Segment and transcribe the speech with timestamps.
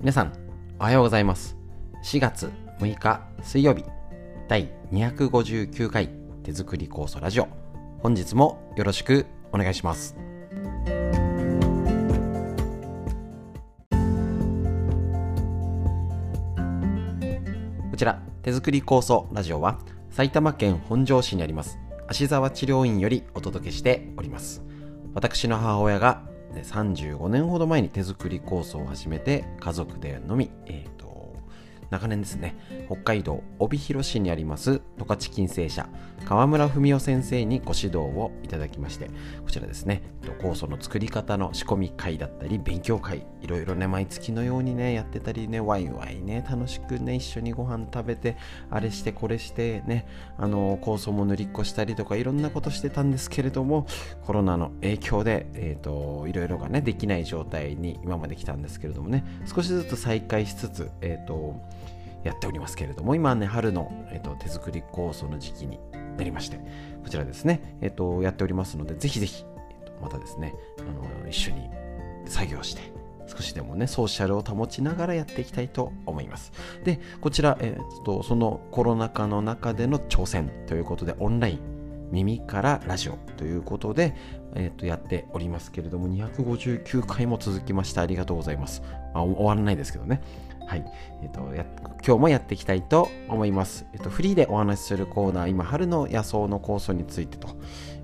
[0.00, 0.32] 皆さん、
[0.78, 1.58] おはようございます。
[2.04, 3.84] 4月6日水曜日、
[4.48, 6.08] 第259回
[6.42, 7.48] 手作り酵素ラジオ。
[7.98, 10.16] 本日もよろしくお願いします。
[17.90, 21.78] こちら、手作り酵素ラジオは、埼玉県本庄市にあります、
[22.08, 24.62] 芦沢治療院よりお届けしております。
[25.12, 26.22] 私の母親が
[26.54, 30.99] 35年ほど前に手作り構想を始めて家族でのみ、えー、
[31.90, 35.88] 長年ですね北海道帯広市にあります十勝金星社
[36.24, 39.10] 川村文夫先生にご指導をいただきまして
[39.44, 40.02] こちらですね
[40.40, 48.36] 酵素の作り方の仕込み会だったり勉強会いろいろね毎月のようにねやってたりねワイワイね楽しくね一緒にご飯食べて
[48.70, 50.06] あれしてこれしてね
[50.38, 53.86] あの酵素も塗りっこしたりとかいろんなことしてたんですけれども
[54.24, 61.60] コロナの影響で、いろいろがねできない状態に今まで来たんですけれどもね少しずつ再開しつつ、えー、と
[62.24, 65.78] やっておりますけれども今ね春の、えー、と手作り酵素の時期に
[66.16, 66.58] なりまして
[67.02, 70.82] こちらですね、えー、とやっておりますのでぜひぜひ、えー、とまたですねあ
[71.24, 71.70] の一緒に
[72.26, 76.52] 作業して少しでもねソーシャルを保ちながらやっていきたいと思います。
[76.84, 81.58] でこちら、えー、とそのコロナ禍の中での挑戦ということでオンライン
[82.10, 84.16] 耳からラジオということで、
[84.54, 88.02] えー、とやっておりますけれども259回も続きました。
[88.02, 88.82] ありがとうございます。
[89.14, 90.20] あ終わらないですけどね。
[90.70, 90.84] はい、
[91.20, 91.66] えーと、や
[92.06, 97.48] 今日もやっていきたいと思います、えーと、フリーでお話しするコーナー今春の野草の酵素についてと,、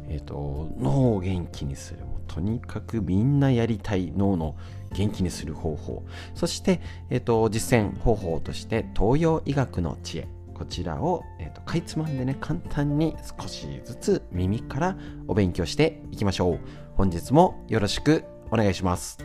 [0.09, 4.57] えーと、脳を元気にするもとにかくみんなやりたい脳の
[4.93, 6.05] 元気にする方法。
[6.35, 10.29] そして、えー、と実践方法として東洋医学の知恵。
[10.53, 14.97] こちらを、えー、とかいつまんでね簡単に少しずつ耳から
[15.29, 16.61] お勉強していきましょう。
[16.97, 19.19] 本日もよろしくお願いします。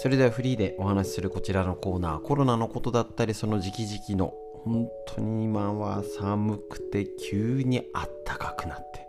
[0.00, 4.32] それではフリーでお話しするこちらのコーナーコロナのことだったりその時期時期の
[4.64, 9.08] 本当に今は寒くて急にあったかくなって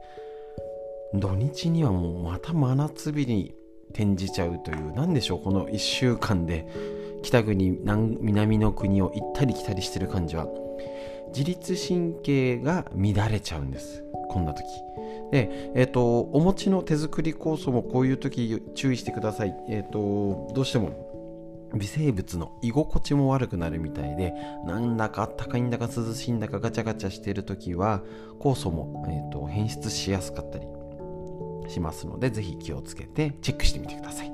[1.14, 3.54] 土日にはもうまた真夏日に
[3.92, 6.68] 転じちゃうという何でしょうこの1週間で
[7.22, 10.48] 北国南南の国を行ったり来たりしてる感じは
[11.28, 14.64] 自律神経が乱れちゃうんですこんな時。
[15.32, 19.56] で、え、ー、とお餅の手作り酵素もこういう時注意してください。
[19.70, 21.10] え、ー、とどうしても
[21.76, 24.34] 微生物の居心地も悪くなるみたいで
[24.66, 28.02] なんだかあったかいんだか涼しいんだかガチャガチャしてる時は
[28.40, 30.66] 酵素も、えー、と変質しやすかったり
[31.68, 34.34] しますのでぜひ気をつけてチェックしてみてください。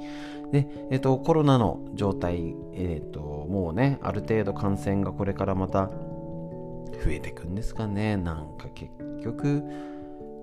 [0.52, 8.16] で、えーと、コロナの状態、えーと、もうねある程度感染がこれからまた増えていくんですかね。
[8.16, 8.92] なんか結
[9.24, 9.64] 局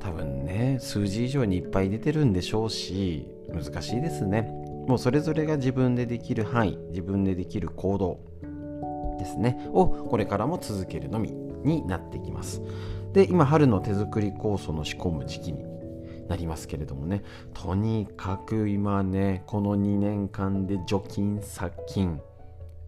[0.02, 4.42] 多分ね数字以上にいっぱい出てるんでしょうし難しいですね。
[4.88, 8.18] もうそれぞれが自分でできる範囲自分でできる行動
[9.20, 9.64] ですね。
[9.72, 12.60] をこれからも続けるのみになってきます。
[13.12, 15.64] で今春の手作り酵素の仕込む時期に
[16.28, 17.22] なりますけれどもね。
[17.54, 22.20] とにかく今ねこの2年間で除菌殺菌。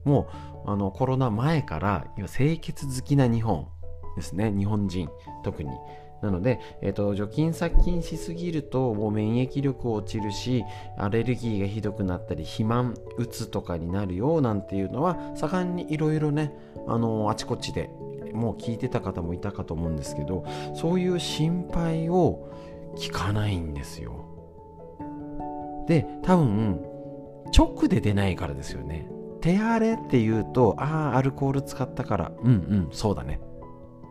[0.03, 0.28] も
[0.66, 3.69] うあのコロナ前から清潔好きな日本
[4.16, 4.50] ですね。
[4.50, 5.08] 日本人
[5.44, 5.70] 特に。
[6.24, 10.64] なので、えーと、除菌殺菌しすぎるともう免疫力落ちるし
[10.96, 16.56] アレルギーがひどくなったり肥満うつとかになるよなんていうのは盛んにいろいろね
[16.88, 17.90] あのあちこちで
[18.32, 22.50] もう聞いてた方もいたかと思うんですけどそういう心配を
[22.96, 24.24] 聞かないんですよ。
[25.86, 26.80] で多分
[27.56, 29.06] 直で出ないからですよね。
[29.42, 33.41] 手荒れっていうとああアルコール使ったからうんうんそうだね。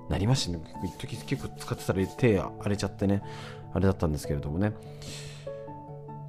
[0.10, 0.64] なりましたね。
[0.84, 3.24] 一時結構使ってたら手荒れちゃってね。
[3.74, 4.74] あれだったんですけれどもね。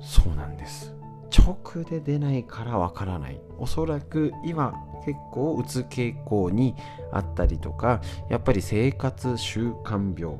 [0.00, 0.94] そうなんです。
[1.36, 3.40] 直で出ないからわからない。
[3.58, 4.74] おそらく今
[5.04, 6.74] 結構うつ傾向に
[7.12, 8.00] あったりとか
[8.30, 10.38] やっぱり生活習慣病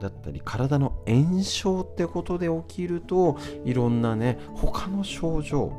[0.00, 5.72] だったり体の炎症ってことで起きるといろんなね他の症状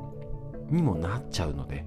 [0.69, 1.85] にもなっちゃうので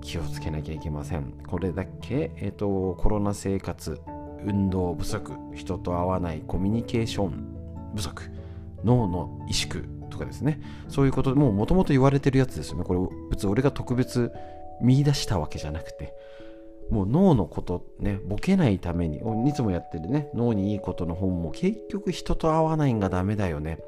[0.00, 1.32] 気をつけなきゃいけません。
[1.46, 4.00] これだけ、えーと、コロナ生活
[4.44, 8.30] 運動不足人と会わないコミュニケーション不足
[8.84, 10.60] 脳の萎縮とかですね。
[10.88, 12.84] そういうこともうもともと言われてるやつですよね。
[12.84, 13.00] これ
[13.30, 14.32] 別に俺が特別
[14.80, 16.14] 見出したわけじゃなくて。
[16.90, 23.78] もう脳のことねボケないためにいつもやってるね脳にいいことの本も結局人と会わないんがダメだよね。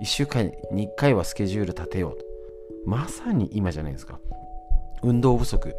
[0.00, 2.24] 1週間に1回はスケジュール立てようと。
[2.86, 4.20] まさに今じゃないですか。
[5.02, 5.74] 運動不足。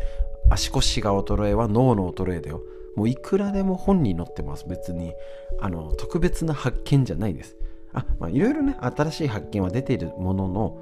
[0.49, 2.61] 足腰が衰えは脳の衰えだよ。
[2.95, 5.13] もういくらでも本に載ってます別に。
[5.59, 7.57] あの特別な発見じゃないです。
[7.93, 10.77] あまあいろいろね新しい発見は出ているものの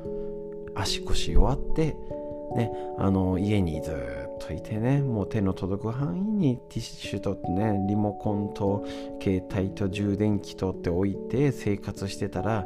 [0.75, 1.95] 足腰弱って
[2.55, 8.85] ねあの家にずっといてねもう手の届く範囲にティッシュとねリモコンと
[9.21, 12.65] 携帯と充電器とって置いて生活してたら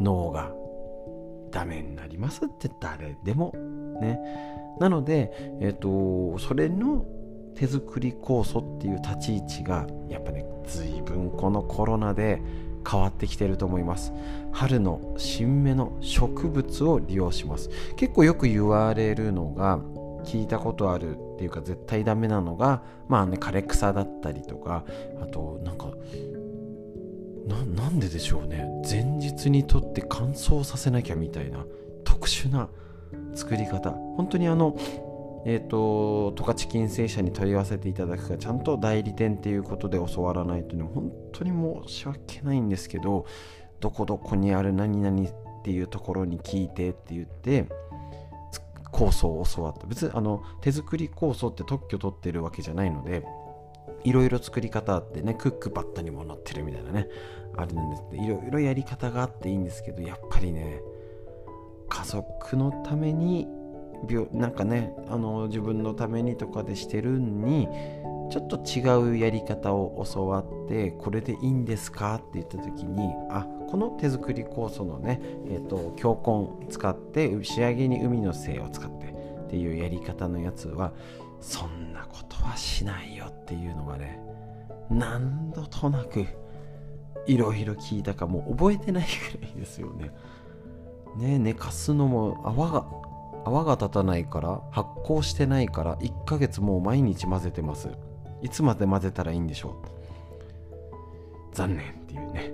[0.00, 0.52] 脳が
[1.50, 3.52] ダメになりますって誰でも
[4.00, 4.57] ね。
[4.80, 7.04] なのでえっ、とそれの
[7.54, 12.40] 手作り酵素っていう立ち位置がやっぱね随分このコロナで
[12.88, 14.12] 変わってきてると思います。
[14.52, 17.68] 春の新芽の植物を利用します。
[17.96, 19.80] 結構よく言われるのが
[20.24, 24.84] 聞いたことあるっていうか絶対ダメなのがまあね枯れ草だったりとか
[25.20, 25.88] あとなんか
[27.74, 28.66] なんででしょうね。
[28.88, 31.64] 前日にとって乾燥させなきゃみたいな
[32.04, 32.68] 特殊な
[33.34, 33.90] 作り方。
[33.90, 34.76] 本当にあの
[35.44, 41.50] えっ、ー、と十勝金星社に問い合わせていただくかちゃんと代理店っていうことで教わらないというのは本当に
[41.86, 43.26] 申し訳ないんですけど
[43.80, 45.32] どこどこにある何々っ
[45.64, 47.66] ていうところに聞いてって言って
[48.92, 49.86] 酵素を教わった。
[49.86, 53.24] 別にあの手作り酵素って特許取ってるわけじゃないので
[54.04, 57.08] いろいろ作り方あってねクックパッドにも載ってるみたいなね
[57.56, 58.02] あるんです。
[58.12, 60.80] いろいろやり方があっていいんですけどやっぱりね
[61.88, 63.48] 家族のために
[64.08, 67.68] 病なんかねあの自分のためにとかでしてるんに
[68.30, 80.92] ちょっと違うやり方を教わってこれでいいんですかって言った時にあこの手作り酵素のね、えーと、強根使って仕上げに海の精を使ってっていうやり方のやつは
[81.40, 84.20] そんなことはしないよっていうのがね
[84.90, 86.26] 何度となく
[87.26, 89.06] いろいろ聞いたかもう覚えてない
[89.38, 90.10] ぐらいですよね。
[91.16, 92.86] ね寝かすのも泡が
[93.44, 97.88] 泡が立たないから発酵してないから1ヶ月もう毎日混ぜてます。
[98.42, 99.80] いつまで混ぜたらいいんでしょ
[101.52, 101.56] う？
[101.56, 102.52] 残念っていうね。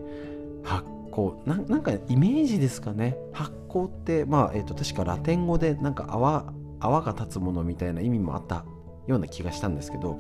[0.63, 1.37] 発酵。
[1.47, 3.17] ななんかイメージですかね。
[3.33, 8.65] 発酵ってまあ、えーと、確かラテン語でなんか泡泡が立つものみたいな意味もあった
[9.07, 10.19] ような気がしたんですけど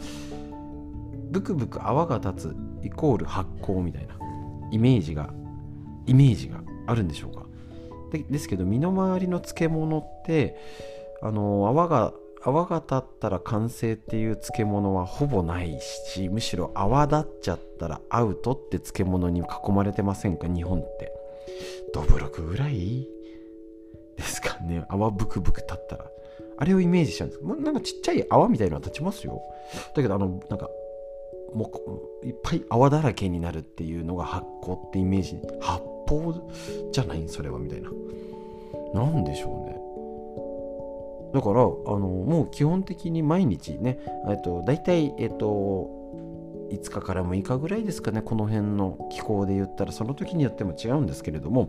[1.31, 4.17] ブクブク泡が立つイコール発酵みたいな
[4.71, 5.33] イメージが
[6.07, 7.44] イメージがあるんでしょうか？
[8.19, 10.57] でですけど身の回りの漬物って
[11.23, 12.13] あの泡が
[12.43, 20.47] 泡が立ったら完成っていう漬物はほぼないしむしろ泡立っちゃったらアウトって漬物に囲まれてませんか？
[20.47, 21.11] 日本って。
[21.95, 23.09] どぶろくぐらい
[24.17, 24.85] ですかね？
[24.89, 26.05] 泡ブクブク立ったら。
[26.57, 27.41] あれをイメージしちゃうんです。
[27.41, 29.41] けどなんかちっちゃい泡みたいなのは立ちますよ。
[29.97, 30.69] だけどあのなんか
[31.55, 31.71] も
[32.23, 36.35] ういっぱい泡だらけになるっていうのが発酵ってイメージ発泡
[36.93, 37.29] じゃない？
[37.29, 37.91] それはみたいな。
[38.93, 39.75] 何でしょうね。
[41.35, 43.99] だからあのもう基本的に毎日ね、
[44.45, 45.91] と、大体、えっと、
[46.71, 48.23] 5日から6日ぐらいですかね。
[48.23, 51.69] この辺の気候で言ったらその時によっても違うんですけれども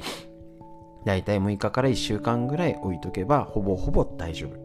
[1.03, 4.64] 大体6日から1週間ぐらい置いとけばほぼほぼ大丈夫。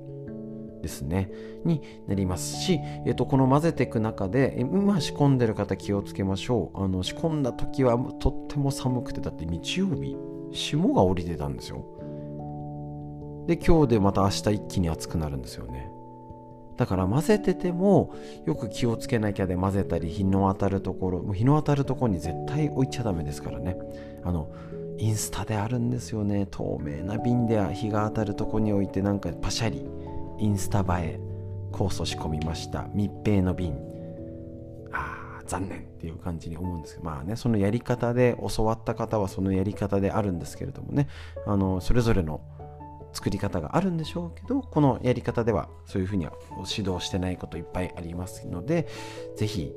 [0.80, 1.30] ですね
[1.64, 6.82] になりますし、えっと、この混ぜていく中で今仕込んでる方気をつけましょう。
[6.82, 10.16] あの仕込んだ時はとっても寒くてだって日曜日
[10.52, 11.84] 霜が降りてたんですよ。
[13.46, 15.90] で今日でまた明日一気に暑くなるんですよね。
[16.76, 18.14] だから混ぜてても
[18.46, 23.76] よく気をつけなきゃで混ぜたり日の当たるところもう日の当たるところに絶対置いちゃダメですからね。
[24.24, 24.48] あの
[24.96, 26.46] インスタであるんですよね。
[26.50, 29.86] 透明な瓶で日が当たるとこに置いてなんかパシャリ
[30.40, 31.20] インスタ映え
[31.72, 32.88] 酵素仕込みました。
[32.94, 33.78] 密閉の瓶。
[34.92, 41.08] あ残念っていう感じに思うんですけどまあねそのやり方で教わった方はそのやり方であるんですけれどもね。
[41.46, 42.40] あのそれぞれの
[43.12, 46.32] 作り方があるんでしょうけどこのやり方ではそういうふうには
[46.68, 48.86] 指導してないこといっぱいありますので
[49.36, 49.72] 是非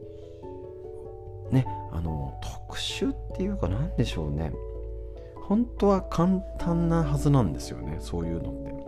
[1.51, 4.53] ねあの特殊っていうか何でしょうね。
[5.47, 8.82] 本当は簡単なはずなんですよねそういうのって。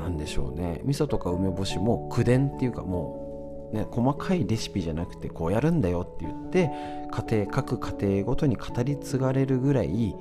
[0.00, 0.80] 何でしょうね。
[0.84, 6.70] 味噌とか梅干しも口伝っていうかもうね細かいレシピじゃなくてこうやるんだよって言って
[7.10, 10.14] 家庭各家庭ごとに語り継がれるぐらい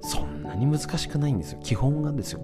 [0.00, 1.60] そんなに難しくないんですよ。
[1.62, 2.40] 基本がですよ。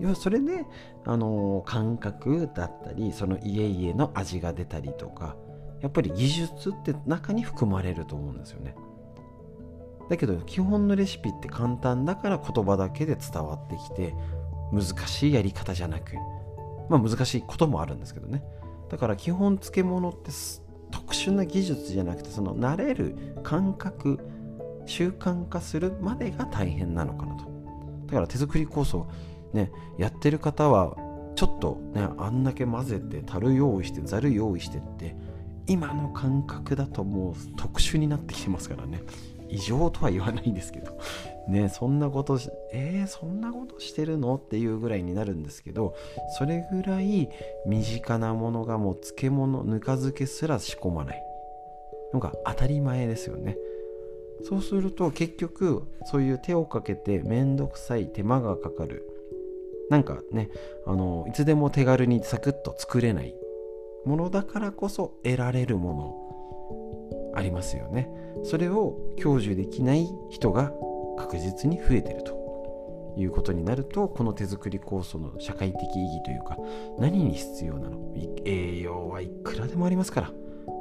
[0.00, 0.64] 要はそれで、
[1.04, 5.36] あの感覚だったりその家々の味が出たりとか
[5.80, 8.76] やっぱり技術って中に含まれると思うんですよね。
[10.08, 14.14] だけど基本のレシピって簡単だから言葉だけで伝わってきて
[14.72, 16.14] 難しいやり方じゃなく
[16.88, 18.42] まあ難しいこともあるんですけどね。
[18.88, 20.30] だから基本漬物って
[20.90, 24.18] 特殊な技術じゃなくてその慣れる感覚
[24.86, 27.44] 習慣化するまでが大変なのかなと。
[28.06, 29.06] だから手作り酵素
[29.52, 30.96] ねやってる方は
[31.34, 35.14] ちょっとねあんだけ混ぜて樽用意してざる用意してって
[35.66, 39.02] 今の感覚だともう特殊になってきてますからね。
[39.48, 40.92] 異常とは言わないんですけど
[41.48, 42.38] ねそんなこと
[42.72, 44.36] えー、そんなことしてるの？
[44.36, 45.94] っていうぐらいになるんですけど
[46.38, 47.28] それぐらい
[47.66, 51.24] 身近なものがもう漬物ぬか漬けすら仕込まない。
[52.12, 53.56] のが当たり前ですよね。
[54.44, 59.04] そうすると結局そういう手をかけてめんどくさい手間がかかる。
[59.90, 60.50] なんかね
[60.86, 63.34] あのいつでも手軽にサクッと作れない
[64.04, 65.94] ものだからこそ得られるも
[67.32, 68.10] のありますよね。
[68.44, 70.72] それを享受できない人が
[71.16, 76.56] 確実に増えてるということになるとこの手作り酵素の社会的意義というか
[76.98, 77.98] 何に必要なの？
[78.44, 80.32] 栄養はいくらでもありますから。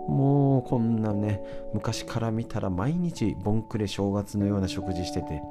[0.07, 5.41] もうこんなね昔から見たら毎日ボンクレ正月のような食事してて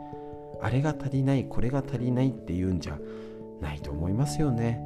[0.62, 2.98] あれが足りないこれが足りないっていうんじゃ
[3.60, 4.80] ないと思いますよね。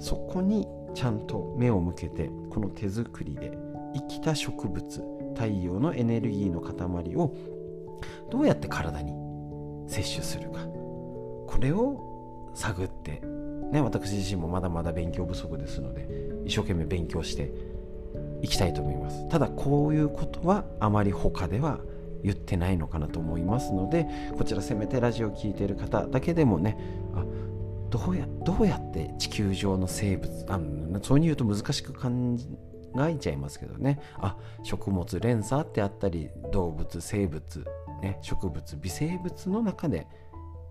[0.00, 3.56] そこにちゃんと目を向けてこの手作りで
[3.94, 7.36] 生きた植物太陽のエネルギーの塊を
[8.30, 9.12] どうやって体に
[9.88, 10.66] 摂取するか。
[11.46, 13.22] これを探って
[13.70, 16.08] ね私自身もまだまだ勉強不足ですので
[16.44, 17.52] 一生懸命勉強して
[18.42, 19.28] いきたいと思います。
[19.28, 21.78] ただこういうことはあまり他では
[22.22, 26.76] 言ってないのかなと思いますのでこちらせめてラジオを聴いている方だけでもね
[27.14, 27.24] あ
[27.90, 30.58] どうやどうやって地球上の生物あ
[31.02, 32.48] そういうに言うと難しく感じ
[32.94, 34.00] 考えちゃいますけどね。
[34.18, 37.64] あ食物連鎖ってあったり動物生物、
[38.02, 40.06] ね、植物微生物の中で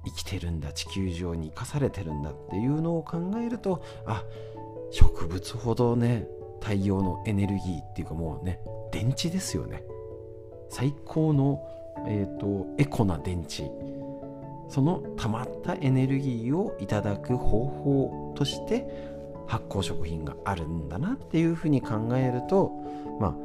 [0.05, 4.23] 生きてるんだ地球上に生かされてるんだっていうのを考えるとあ
[4.91, 6.27] 植物ほどね
[6.61, 8.59] 太陽のエネルギーっていうかもうね
[8.91, 9.83] 電池ですよね。
[10.69, 11.61] 最高の、
[12.07, 13.69] えーと、エコな電池。
[14.67, 19.14] その溜まったエネルギーをいただく方法として
[19.47, 22.71] 発酵食品があるんだなっていうふうに考えると
[23.19, 23.35] まあ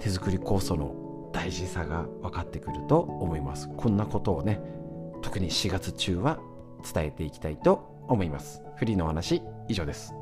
[0.00, 3.68] 手作り酵素の大事さが分かってくると思います。
[3.76, 4.60] こんなことをね
[5.22, 6.38] 特に4月中は
[6.92, 8.62] 伝えていきたいと思います。
[8.76, 10.17] フリーのお話以上です。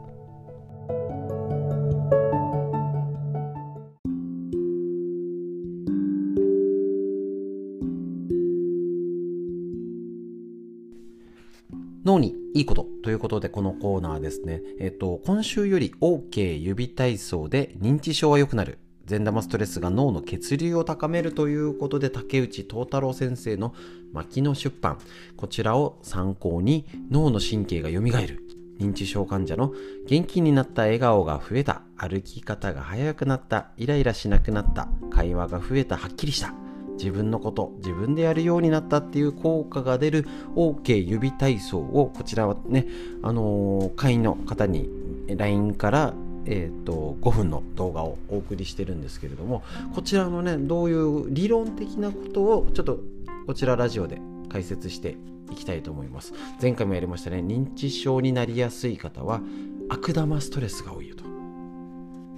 [12.56, 14.62] いいことということでこのコーナーですね。
[14.80, 18.78] えっと、今週より OK 指体操で認知症は良くなる。
[19.04, 23.74] 善玉ストレスが脳の血流を高めるということで竹内東太郎先生の
[24.12, 24.98] 牧野出版
[25.36, 28.42] こちらを参考に脳の神経が蘇る
[28.80, 29.72] 認知症患者の
[30.08, 36.52] 元気になった笑顔が増えた歩き方が速くなったイライラしなくなった会話が増えたはっきりした
[36.96, 42.86] 自分のこと自分でやるようになったっていう効果が出る OK 指体操をこちらはね
[43.22, 44.88] あのー、会員の方に
[45.28, 46.14] LINE から
[46.48, 53.00] えーと、5分の動画をお送りしてるんですけれどもこちらのねどういう理論的なことをちょっと
[53.46, 55.16] こちらラジオで解説して
[55.50, 56.34] いきたいと思います。
[56.60, 59.40] 前回もやりましたね認知症になりやすい方は
[59.88, 61.35] 悪玉ストレスが多いよと。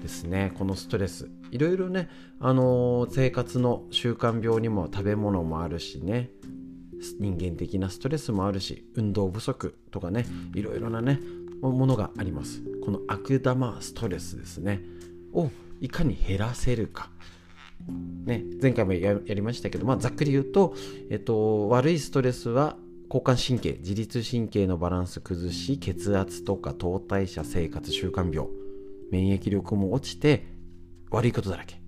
[0.00, 1.28] ですねこのストレス。
[1.50, 2.08] いろいろね、
[2.40, 6.30] あのー、生活の習慣病にも食べ物もあるしね
[7.20, 11.20] 人間的なストレスもあるし運動不足とかねいろいろなね
[11.60, 12.62] ものがあります。
[12.84, 14.80] この悪玉ストレスですね
[15.32, 15.50] を
[15.80, 17.10] いかに減らせるか。
[18.24, 20.74] ね、前回もやりましたけど、まあ、ざっくり言うと、
[21.10, 22.76] えっと、悪いストレスは
[23.08, 28.48] 交感神経自律神経のバランス崩し血圧とか糖代謝生活習慣病
[29.10, 30.46] 免疫力も落ちて
[31.10, 31.80] 悪いことだらけ。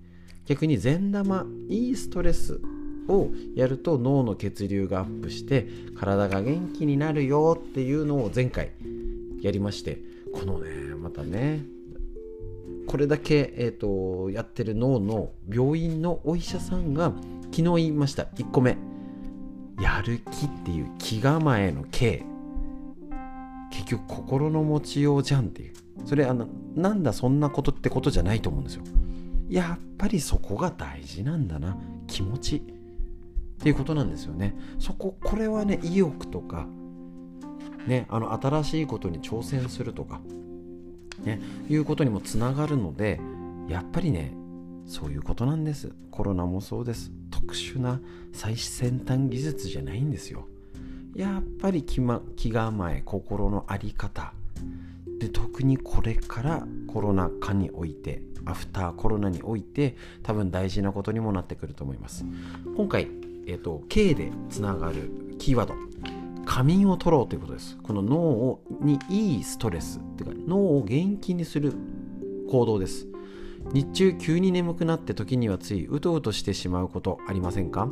[0.45, 2.59] 逆に善玉いいストレス
[3.07, 8.71] をやると脳の血流がアップして体が元気になるよっていうのを前回
[9.41, 10.11] やりまして。
[10.31, 11.65] このねまたね
[12.87, 17.13] これだけ、えーと、やってる脳の病院のお医者さんが
[17.51, 18.23] 昨日言いました。
[18.23, 18.75] 1個目。
[19.79, 22.23] やる気っていう気構えの K
[23.71, 25.73] 結局心の持ちようじゃんっていう。
[26.05, 28.83] それあのなんだそんなことってことじゃないと思うんですよ。
[29.49, 31.77] やっぱりそこが大事なんだな。
[32.07, 32.61] 気持ちっ
[33.63, 34.55] ていうことなんですよね。
[34.79, 36.67] そここれはね意欲とか
[37.87, 40.21] ねあの新しいことに挑戦するとか
[41.23, 43.19] ねいうことにもつながるので
[43.67, 44.33] やっぱりね
[44.85, 45.93] そういうことなんです。
[46.09, 47.11] コロナもそうです。
[47.29, 48.01] 特殊な
[48.33, 50.47] 最先端技術じゃないんですよ。
[51.15, 54.33] やっぱり気,、ま、気構え心の在り方。
[55.19, 62.25] で特にこれからコロナ禍においてアフターコロナにおいて多分大事なことにもなってくると思います。
[62.75, 63.07] 今回、
[63.45, 65.75] えーと、K でつながるキーワード。
[66.43, 67.77] 仮眠を取ろうということです。
[67.83, 71.73] この脳をにいいストレスっていうか脳を元気にする
[72.49, 73.07] 行動です。
[73.73, 77.87] 日中急に眠くなって時にはついうとうとしてしまうことありませんか？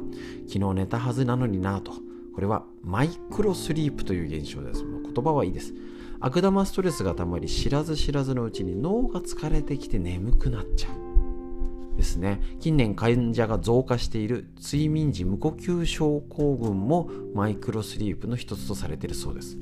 [0.48, 1.94] 昨日寝たはずなのになぁと。
[2.40, 4.86] これはマイクロスリープという現象です。
[4.86, 5.74] 言葉はいいです。
[6.22, 12.40] 悪玉ストレスがたまり知らず知らずのうちに脳が疲れてきて眠くなっちゃうですね。
[12.62, 19.58] 近年患者が増加している睡眠時無呼吸症候群もマイクロスリープの一つとされているそうです。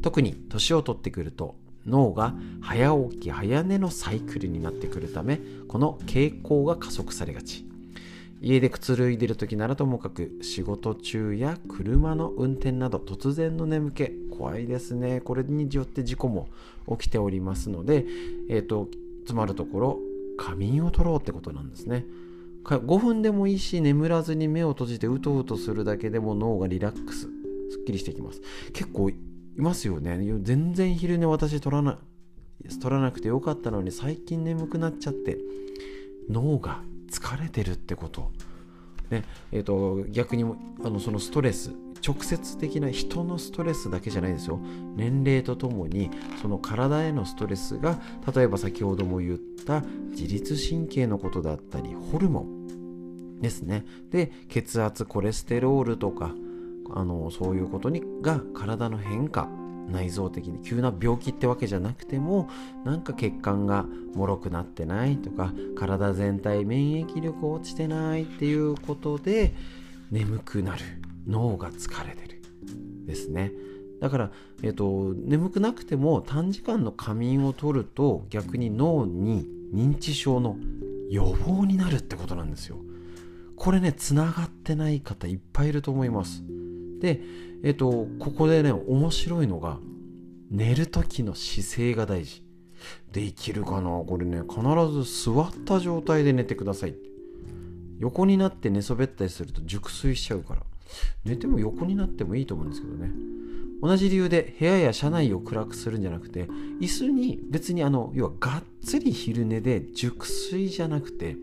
[0.00, 7.66] 特に年を取ってくると脳が早起き早寝のサイクルになってくるためこの傾向が加速されがち。
[8.46, 15.22] 家でくつろいでる時ならともかく仕事中や車の運転など突然の眠気怖いですね。
[15.22, 16.48] これによって事故も
[16.98, 18.04] 起きておりますので
[18.50, 18.88] えっ、ー、と
[19.24, 19.98] つまるところ
[20.36, 22.04] 仮眠を取ろうってことなんですね。
[22.64, 27.26] 5分でもいいし眠らずに目を閉じてうとうとするだけでも脳がリラックスす
[27.80, 28.42] っきりしてきます。
[28.74, 29.16] 結構い
[29.56, 30.20] ますよね。
[30.42, 31.98] 全然昼寝私取らな
[32.78, 35.38] 取らなくてよかったのに最近眠くなっちゃって
[36.28, 36.82] 脳が
[37.14, 38.32] 疲れてるってこと、
[39.10, 41.70] ねえーと、逆にあのそのストレス
[42.06, 44.58] 直接的な人のストレスだけじゃないですよ。
[44.94, 46.10] 年齢とともに
[46.42, 47.98] その体へのストレスが
[48.34, 53.86] 例えば先ほども言った自律神経のことだったりホルモンですね。
[54.10, 56.34] で血圧コレステロールとか
[56.94, 59.48] あのそういうことにが体の変化
[59.88, 62.48] 内臓的に急な病気ってわけじゃなくても
[62.84, 69.54] なんか血管が脆くなってないとか体全体免疫力落ちてないっていうことで
[70.10, 70.82] 眠くなる。
[71.26, 72.42] 脳が疲れてる。
[73.06, 73.52] ですね。
[74.00, 74.30] だから、
[74.62, 80.56] えっと、眠くなくても短時間の仮眠を取ると逆に脳に認知症の
[81.10, 82.78] 予防になるってことなんですよ。
[83.56, 86.42] これねつながってない方いっぱいいると思います。
[87.00, 87.22] で
[87.64, 89.78] えっと、ここでね、面白いのが、
[90.50, 92.44] 寝る時の姿勢が大事。
[93.10, 93.88] できるかな？
[94.06, 94.60] これね、必
[94.92, 96.94] ず座った状態で寝てください。
[97.98, 100.62] 横になって寝そべったりすると熟睡しちゃうから。
[101.24, 103.10] 寝ても横になってもいいと思うんですけどね。
[103.80, 106.44] 同じ理由で部屋や車内を暗くするんじゃなくて、
[106.80, 111.38] 椅子に別にあの、要はがっつり昼寝で熟睡じゃなくて、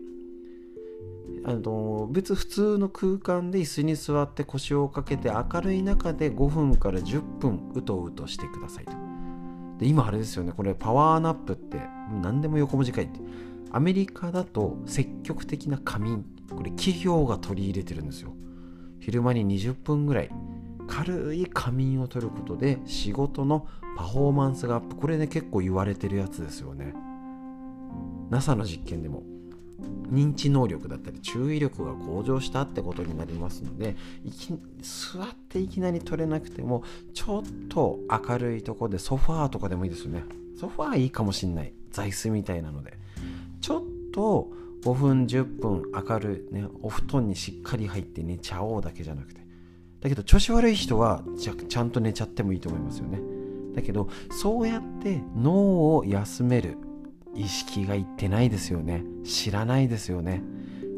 [1.44, 8.92] あの別普通の空間で椅子に座って腰をかけて明るい中で5分から10分うとうとしてくださいと。
[9.78, 10.52] で今あれですよね。
[10.52, 11.80] これパワーナップって
[12.22, 13.20] 何でも横文字書いて。
[13.74, 16.24] アメリカだと積極的な仮眠。
[16.54, 18.34] これ企業が取り入れてるんですよ。
[19.00, 20.30] 昼間に20分ぐらい。
[20.86, 24.96] 軽い仮眠を取ることで仕事のパフォーマンスがアップ。
[24.96, 26.94] これね結構言われてるやつですよね。
[28.30, 29.31] NASA の実験でも。
[30.10, 33.96] 認知能力だったり注意力が向上したってことになりますので
[34.80, 40.24] 座っていきなり取れなくてもちょっと明るいとこでソファーとかでもいいですよね。
[40.58, 41.72] ソファーいいかもしんない。
[41.90, 42.98] 座椅子みたいなので。
[43.60, 44.50] ちょっと
[44.84, 49.40] 5分10分明るいねお布団にしっかり入って寝ちゃおうだけじゃなくて。
[50.00, 53.20] だけど調子悪い人はちゃんと寝ちゃってもいいと思いますよね。
[53.74, 56.76] だけどそうやって脳を休める。
[57.34, 59.04] 意識がいってないですよね。
[59.24, 60.42] 知らないですよね。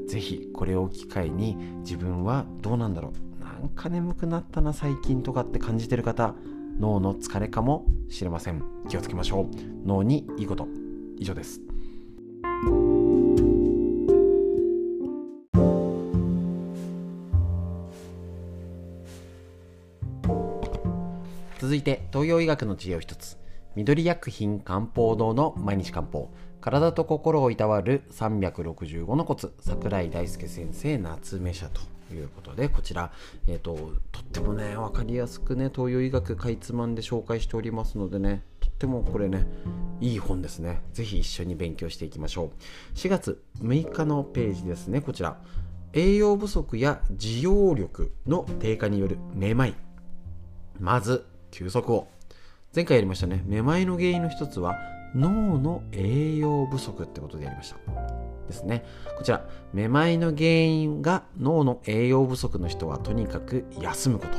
[0.06, 3.44] 是非これを機会に自分はどうなんだろう。
[3.44, 6.34] なんか眠くなったな最近とかって感じてる方。
[6.78, 8.62] 脳の疲れかもしれません。
[8.88, 9.48] 気をつけましょう。
[9.86, 10.66] 脳にいいこと。
[11.18, 11.60] 以上です。
[21.60, 23.38] 続いて東洋医学の知恵を一つ。
[23.76, 26.30] 緑薬品漢方堂の毎日漢方。
[26.60, 29.52] 体と心をいたわる365のコツ。
[29.60, 31.80] 桜井大輔先生夏目社と
[32.14, 33.10] いうことでこちら、
[33.48, 33.74] えーと、
[34.12, 39.46] とってもね分かりやすくね東洋医学かいつまんで紹介しておりますのでねとってもこれね
[40.00, 40.80] いい本ですね。
[40.92, 42.50] 是非一緒に勉強していきましょう。
[42.94, 45.40] 4月6日のページですねこちら。
[45.92, 49.74] 栄養不足や需要力の低下によるめまい。
[50.78, 52.13] まず休息を。
[52.74, 53.42] 前回やりましたね。
[53.46, 54.76] めまいの原因の一つは
[55.14, 57.76] 脳の栄養不足ってことでやりました。
[58.48, 58.84] ですね。
[59.16, 64.38] こちらめまいの原因が脳の栄養不足の人はとにかく休むこと。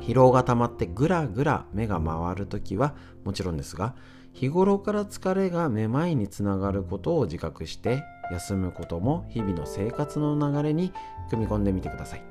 [0.00, 3.94] 疲労が溜まってぐらぐら目が回るときはもちろんですが
[4.32, 10.92] 日頃から疲れがめまいにつながることを自覚して休むことも日々の生活の流れに
[11.28, 12.29] 組み込んでみてください。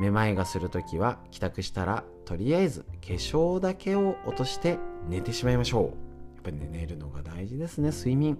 [0.00, 5.82] めまいがするときは帰宅したらとりあえず化粧だけを落として寝てしまいましょう。
[5.82, 8.38] やっぱりね、寝るのが大事ですね、睡眠。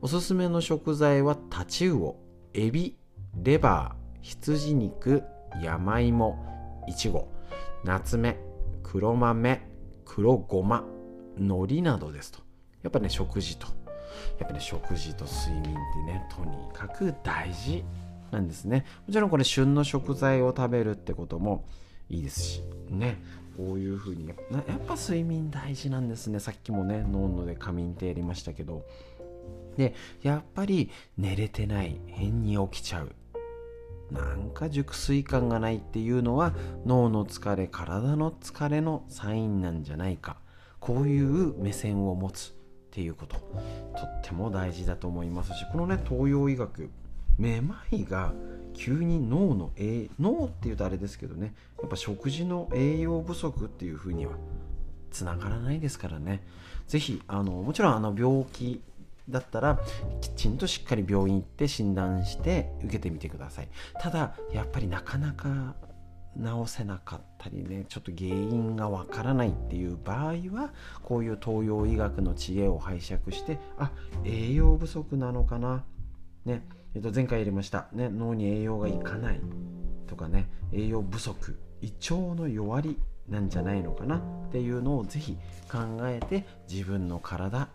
[0.00, 2.16] おすすめの食材はタチウオ、
[2.54, 2.96] エビ、
[3.42, 5.22] レバー、羊肉、
[5.62, 7.28] 山芋、いちご、
[7.84, 8.38] ナツメ、
[8.82, 9.66] 黒豆
[10.04, 10.84] 黒ごま
[11.36, 12.38] 海苔などですと
[12.82, 13.66] やっぱね食事と
[14.38, 17.84] やっぱね食事と睡眠ってねとにかく大事
[18.34, 18.84] なんですね。
[19.06, 21.64] もちろんこれ旬の食材を食べるってことも
[22.10, 23.22] いいですしね。
[23.56, 26.40] こういうふうにやっぱ睡眠大事なんですね。
[26.40, 28.84] さっきもね脳ので仮眠ってやりましたけど。
[29.76, 33.12] でやっぱり寝れてない変に起きちゃう。
[34.10, 36.52] なんか熟睡感がないっていうのは
[36.84, 40.36] 脳の疲れ体の疲れのサインなんじゃないか。
[40.80, 42.52] こういう目線を持つっ
[42.90, 43.36] ていうこと。
[43.36, 43.42] と
[44.04, 46.90] っても大事だと思いますしこのね東洋医学
[47.38, 48.32] めまいが
[48.74, 54.32] 急に脳の栄脳っていうとあれですけどねやっぱ食事の栄養不足っていうふうには
[55.10, 56.42] つながらないですからね。
[56.88, 58.82] 是非あのもちろんあの病気
[59.28, 59.78] だったら
[60.20, 63.68] きちんとしっかり病院行って診断して受けてみてください。
[64.00, 65.76] ただやっぱりなかなか
[66.36, 73.92] 治せなかったりねちょっと原因がわからないっていう場合はこういう東洋医学の知恵を拝借してあ
[74.24, 75.84] 栄養不足なのかな
[76.44, 76.66] ね。
[76.94, 79.40] えっと、前回やりました、ね、脳に栄養がいかない。
[80.06, 81.58] とかね栄養不足。
[81.82, 84.18] 胃腸の弱りなんじゃないのかな。
[84.18, 84.20] っ
[84.52, 85.36] ていうのをぜひ
[85.70, 87.68] 考えて自分の体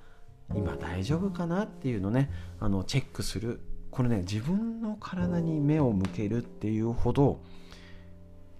[0.56, 3.60] 今大丈夫かなっていうのねあのチェックする。
[3.92, 7.42] これね自分の体に目を向けるっていうほど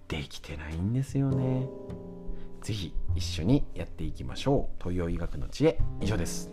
[0.08, 1.66] できてないんですよね。
[2.60, 4.82] 是非一緒にやっていきましょう。
[4.82, 6.50] 東洋医学の知恵以上です。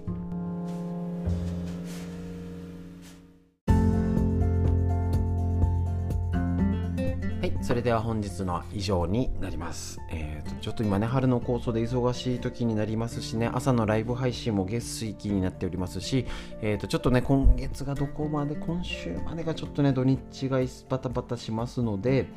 [7.67, 9.99] それでは本日の以上になります。
[10.10, 16.25] えーと、ちょっと今ね、春の構想で忙しい時になりますしね、朝のライブ配信も月水期になっておりますし、
[16.62, 22.27] えーと、ちょっとね、今月がどこまで、今週までがちょっとね、土日がバタバタしますので、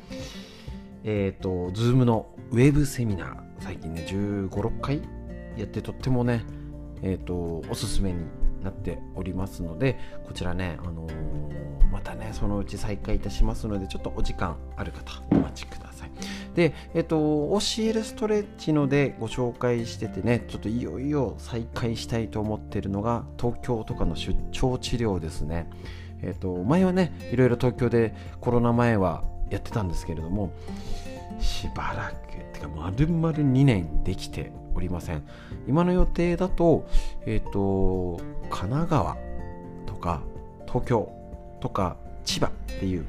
[1.05, 5.01] えっ、ー、と、ズームのウェブセミナー、最近ね、15、6回
[5.55, 6.43] やってとってもね、
[7.03, 8.25] えっ、ー、と、おすすめに
[8.63, 11.60] なっておりますのでこちらね、あのー、
[11.91, 16.11] またねそのうち再開いたしますのでちょっとお時間ある方お待ちください。
[16.55, 25.69] でえっ、と教えるストレッチのでご紹介しててねちょっといよいよ再開したいと思ってるのが東京とかの出張治療ですね。
[26.21, 30.53] えっ、と前はねいろいろ東京でコロナ前はやってたんですけれども
[31.39, 35.23] しばらくてか丸々2年できておりません。
[35.67, 36.87] 今の予定だと
[37.25, 38.17] えっ、と
[38.49, 39.17] 神奈川
[39.85, 40.21] とか
[40.67, 41.20] 東京
[41.61, 41.95] とか
[42.25, 43.05] 千葉っていう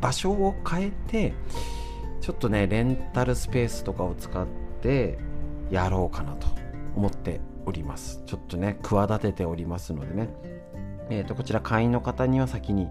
[0.00, 1.34] 場所を変えて
[2.20, 4.46] ちょっとねレンタルスペースとかを使っ
[4.82, 5.18] て
[5.70, 6.46] やろうかなと
[6.94, 8.22] 思っております。
[8.26, 10.28] ちょっとね企てておりますのでね。
[11.08, 12.88] えーとこちら会員の方には先に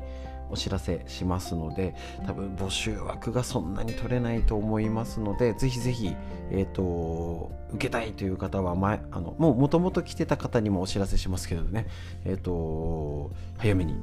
[0.50, 6.16] お知らせしますので多分募集枠がそんなに取れないと思いますのでぜひぜひ、
[6.52, 11.88] えーと、受けたいという方は前あのもうもともと来てた方にもお知らせしますけどね、
[12.26, 13.96] えーと、早めに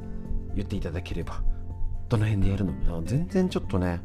[0.55, 1.43] 言っていただければ。
[2.09, 3.03] どの辺でやるの？
[3.05, 4.01] 全然ちょっとね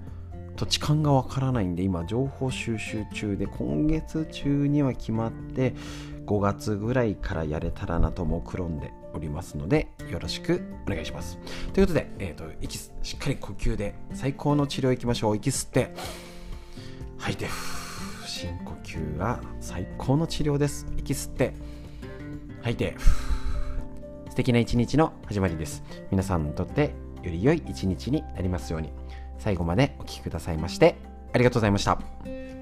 [0.56, 5.76] 土地勘がわからないんで今情報収集中で今月中には決まって
[6.26, 11.38] 5月ぐらいからやれたらなと目論んでおりますのでよろしくお願いします。
[11.74, 15.36] ということで、えーと、息しっかり呼吸で最高の治療いきましょう。
[15.36, 15.94] 息吸って。
[17.18, 17.48] 吐いて
[18.26, 20.88] 深呼吸が最高の治療です。
[20.98, 21.54] 息吸って。
[22.62, 22.96] 吐いて
[24.38, 28.92] 敵な一日の始まりです皆さんにとってより良い一日になりますように
[29.40, 30.96] 最後までお聴きくださいまして
[31.34, 32.57] ありがとうございました。